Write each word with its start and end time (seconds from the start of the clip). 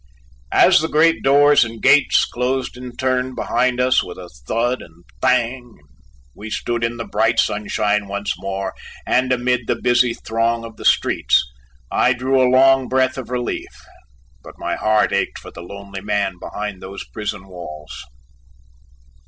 As 0.55 0.79
the 0.81 0.87
great 0.87 1.21
doors 1.21 1.63
and 1.63 1.79
gates 1.79 2.25
closed 2.25 2.75
in 2.75 2.97
turn 2.97 3.35
behind 3.35 3.79
us 3.79 4.01
with 4.01 4.17
a 4.17 4.29
thud 4.47 4.81
and 4.81 5.03
thang 5.21 5.75
and 5.77 5.87
we 6.35 6.49
stood 6.49 6.83
in 6.83 6.97
the 6.97 7.05
bright 7.05 7.39
sunshine 7.39 8.07
once 8.07 8.33
more 8.39 8.73
and 9.05 9.31
amid 9.31 9.67
the 9.67 9.79
busy 9.79 10.15
throng 10.15 10.65
of 10.65 10.77
the 10.77 10.85
streets, 10.85 11.45
I 11.91 12.13
drew 12.13 12.41
a 12.41 12.49
long 12.49 12.87
breath 12.89 13.15
of 13.19 13.29
relief, 13.29 13.79
but 14.41 14.55
my 14.57 14.75
heart 14.75 15.13
ached 15.13 15.37
for 15.37 15.51
the 15.51 15.61
lonely 15.61 16.01
man 16.01 16.37
behind 16.41 16.81
those 16.81 17.05
prison 17.13 17.45
walls. 17.47 17.91